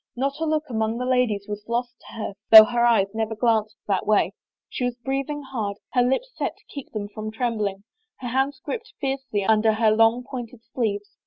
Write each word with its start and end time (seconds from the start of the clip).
Not 0.15 0.39
a 0.39 0.45
look 0.47 0.63
among 0.67 0.97
the 0.97 1.05
ladies 1.05 1.45
was 1.47 1.63
lost 1.69 1.93
to 2.07 2.13
her 2.15 2.33
though 2.49 2.63
her 2.63 2.83
eyes 2.83 3.13
never 3.13 3.35
glanced 3.35 3.75
that 3.87 4.07
way. 4.07 4.33
She 4.67 4.83
was 4.83 4.95
breathing 4.95 5.43
hard, 5.43 5.77
her 5.93 6.01
lips 6.01 6.31
set 6.35 6.57
to 6.57 6.63
keep 6.69 6.91
them 6.91 7.07
from 7.07 7.29
trembling, 7.29 7.83
her 8.19 8.29
hands 8.29 8.59
gripped 8.65 8.93
fiercely 8.99 9.45
under 9.45 9.73
her 9.73 9.91
long 9.91 10.23
pointed 10.23 10.61
sleeves. 10.73 11.17